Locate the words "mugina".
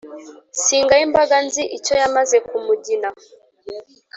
2.65-3.09